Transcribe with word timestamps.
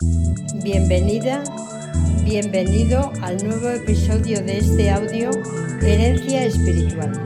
Bienvenida, 0.00 1.44
bienvenido 2.24 3.12
al 3.20 3.36
nuevo 3.46 3.68
episodio 3.68 4.42
de 4.42 4.56
este 4.56 4.90
audio 4.90 5.30
Herencia 5.82 6.46
Espiritual, 6.46 7.22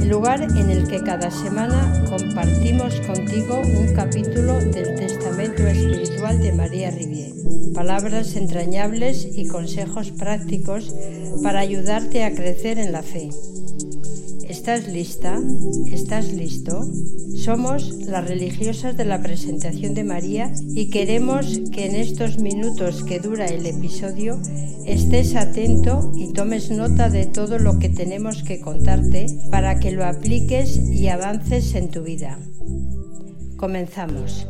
el 0.00 0.08
lugar 0.08 0.42
en 0.42 0.68
el 0.68 0.88
que 0.88 1.00
cada 1.00 1.30
semana 1.30 2.04
compartimos 2.08 3.00
contigo 3.02 3.62
un 3.62 3.94
capítulo 3.94 4.58
del 4.58 4.96
Testamento 4.96 5.64
Espiritual 5.64 6.40
de 6.40 6.52
María 6.52 6.90
Rivier, 6.90 7.34
palabras 7.72 8.34
entrañables 8.34 9.24
y 9.36 9.46
consejos 9.46 10.10
prácticos 10.10 10.92
para 11.44 11.60
ayudarte 11.60 12.24
a 12.24 12.34
crecer 12.34 12.80
en 12.80 12.90
la 12.90 13.04
fe. 13.04 13.30
¿Estás 14.62 14.86
lista? 14.86 15.40
¿Estás 15.90 16.32
listo? 16.32 16.88
Somos 17.34 18.06
las 18.06 18.28
religiosas 18.28 18.96
de 18.96 19.04
la 19.04 19.20
presentación 19.20 19.92
de 19.92 20.04
María 20.04 20.52
y 20.68 20.88
queremos 20.88 21.62
que 21.72 21.86
en 21.86 21.96
estos 21.96 22.38
minutos 22.38 23.02
que 23.02 23.18
dura 23.18 23.46
el 23.46 23.66
episodio 23.66 24.38
estés 24.86 25.34
atento 25.34 26.12
y 26.14 26.32
tomes 26.32 26.70
nota 26.70 27.10
de 27.10 27.26
todo 27.26 27.58
lo 27.58 27.80
que 27.80 27.88
tenemos 27.88 28.44
que 28.44 28.60
contarte 28.60 29.26
para 29.50 29.80
que 29.80 29.90
lo 29.90 30.04
apliques 30.04 30.76
y 30.76 31.08
avances 31.08 31.74
en 31.74 31.90
tu 31.90 32.04
vida. 32.04 32.38
Comenzamos. 33.56 34.46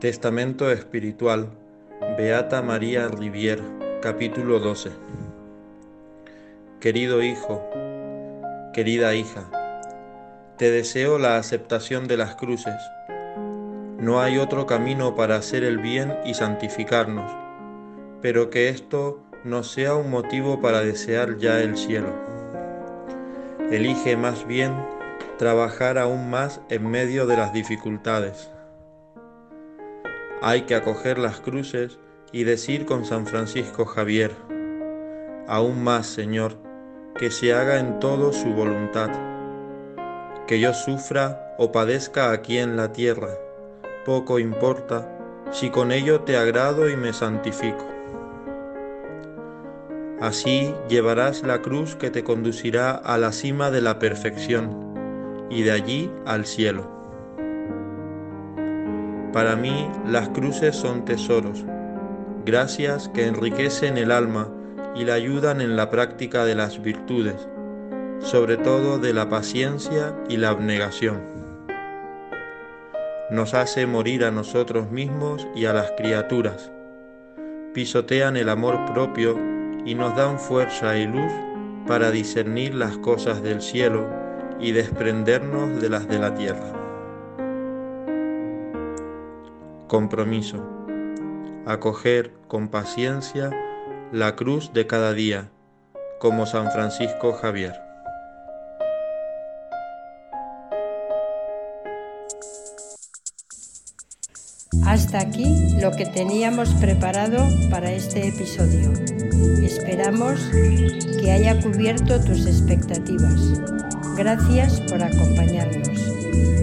Testamento 0.00 0.70
Espiritual 0.70 1.48
Beata 2.18 2.60
María 2.60 3.08
Rivier 3.08 3.62
Capítulo 4.02 4.58
12 4.58 4.90
Querido 6.80 7.22
hijo, 7.22 7.66
querida 8.74 9.14
hija, 9.14 9.50
te 10.58 10.70
deseo 10.70 11.18
la 11.18 11.38
aceptación 11.38 12.08
de 12.08 12.18
las 12.18 12.34
cruces. 12.34 12.74
No 13.98 14.20
hay 14.20 14.36
otro 14.36 14.66
camino 14.66 15.14
para 15.14 15.36
hacer 15.36 15.64
el 15.64 15.78
bien 15.78 16.14
y 16.26 16.34
santificarnos, 16.34 17.32
pero 18.20 18.50
que 18.50 18.68
esto 18.68 19.22
no 19.44 19.62
sea 19.62 19.94
un 19.94 20.10
motivo 20.10 20.60
para 20.60 20.82
desear 20.82 21.38
ya 21.38 21.62
el 21.62 21.74
cielo. 21.74 22.12
Elige 23.70 24.18
más 24.18 24.46
bien 24.46 24.74
trabajar 25.38 25.96
aún 25.96 26.28
más 26.28 26.60
en 26.68 26.86
medio 26.86 27.26
de 27.26 27.38
las 27.38 27.54
dificultades 27.54 28.50
hay 30.42 30.62
que 30.62 30.74
acoger 30.74 31.18
las 31.18 31.40
cruces 31.40 31.98
y 32.32 32.44
decir 32.44 32.86
con 32.86 33.04
San 33.04 33.26
Francisco 33.26 33.84
Javier, 33.84 34.32
aún 35.48 35.82
más, 35.82 36.06
Señor, 36.06 36.58
que 37.14 37.30
se 37.30 37.54
haga 37.54 37.78
en 37.78 37.98
todo 37.98 38.32
su 38.32 38.52
voluntad, 38.52 39.10
que 40.46 40.60
yo 40.60 40.74
sufra 40.74 41.54
o 41.58 41.72
padezca 41.72 42.30
aquí 42.32 42.58
en 42.58 42.76
la 42.76 42.92
tierra, 42.92 43.30
poco 44.04 44.38
importa 44.38 45.12
si 45.50 45.70
con 45.70 45.92
ello 45.92 46.20
te 46.20 46.36
agrado 46.36 46.90
y 46.90 46.96
me 46.96 47.12
santifico. 47.12 47.86
Así 50.20 50.74
llevarás 50.88 51.42
la 51.42 51.60
cruz 51.60 51.94
que 51.94 52.10
te 52.10 52.24
conducirá 52.24 52.90
a 52.92 53.18
la 53.18 53.32
cima 53.32 53.70
de 53.70 53.82
la 53.82 53.98
perfección 53.98 55.46
y 55.50 55.62
de 55.62 55.72
allí 55.72 56.10
al 56.24 56.46
cielo. 56.46 56.95
Para 59.36 59.54
mí 59.54 59.86
las 60.06 60.30
cruces 60.30 60.74
son 60.74 61.04
tesoros, 61.04 61.62
gracias 62.46 63.10
que 63.10 63.26
enriquecen 63.26 63.98
el 63.98 64.10
alma 64.10 64.48
y 64.94 65.04
la 65.04 65.12
ayudan 65.12 65.60
en 65.60 65.76
la 65.76 65.90
práctica 65.90 66.46
de 66.46 66.54
las 66.54 66.80
virtudes, 66.80 67.46
sobre 68.20 68.56
todo 68.56 68.98
de 68.98 69.12
la 69.12 69.28
paciencia 69.28 70.16
y 70.30 70.38
la 70.38 70.48
abnegación. 70.48 71.20
Nos 73.30 73.52
hace 73.52 73.86
morir 73.86 74.24
a 74.24 74.30
nosotros 74.30 74.90
mismos 74.90 75.46
y 75.54 75.66
a 75.66 75.74
las 75.74 75.90
criaturas, 75.98 76.72
pisotean 77.74 78.38
el 78.38 78.48
amor 78.48 78.86
propio 78.94 79.38
y 79.84 79.94
nos 79.94 80.16
dan 80.16 80.38
fuerza 80.38 80.96
y 80.96 81.06
luz 81.06 81.30
para 81.86 82.10
discernir 82.10 82.74
las 82.74 82.96
cosas 82.96 83.42
del 83.42 83.60
cielo 83.60 84.08
y 84.58 84.72
desprendernos 84.72 85.78
de 85.82 85.90
las 85.90 86.08
de 86.08 86.18
la 86.20 86.34
tierra. 86.34 86.75
Compromiso. 89.88 90.58
Acoger 91.64 92.32
con 92.48 92.68
paciencia 92.68 93.50
la 94.10 94.34
cruz 94.34 94.72
de 94.72 94.88
cada 94.88 95.12
día, 95.12 95.50
como 96.18 96.44
San 96.44 96.72
Francisco 96.72 97.32
Javier. 97.34 97.74
Hasta 104.84 105.20
aquí 105.20 105.76
lo 105.80 105.92
que 105.92 106.06
teníamos 106.06 106.68
preparado 106.74 107.38
para 107.70 107.92
este 107.92 108.28
episodio. 108.28 108.92
Esperamos 109.62 110.40
que 111.20 111.30
haya 111.30 111.60
cubierto 111.60 112.20
tus 112.24 112.44
expectativas. 112.46 113.85
Gracias 114.16 114.80
por 114.80 115.02
acompañarnos. 115.02 115.88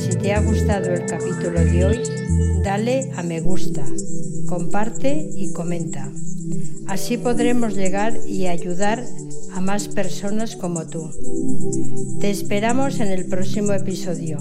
Si 0.00 0.18
te 0.18 0.32
ha 0.32 0.40
gustado 0.40 0.92
el 0.92 1.06
capítulo 1.06 1.64
de 1.64 1.84
hoy, 1.84 2.02
dale 2.64 3.12
a 3.14 3.22
me 3.22 3.40
gusta, 3.40 3.84
comparte 4.48 5.30
y 5.36 5.52
comenta. 5.52 6.10
Así 6.88 7.16
podremos 7.16 7.76
llegar 7.76 8.18
y 8.26 8.48
ayudar 8.48 9.04
a 9.52 9.60
más 9.60 9.86
personas 9.86 10.56
como 10.56 10.88
tú. 10.88 11.08
Te 12.20 12.30
esperamos 12.30 12.98
en 12.98 13.08
el 13.08 13.26
próximo 13.26 13.72
episodio 13.72 14.38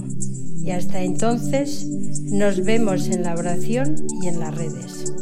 y 0.64 0.72
hasta 0.72 1.04
entonces 1.04 1.86
nos 2.24 2.64
vemos 2.64 3.08
en 3.10 3.22
la 3.22 3.36
oración 3.36 3.96
y 4.24 4.30
en 4.30 4.40
las 4.40 4.56
redes. 4.56 5.14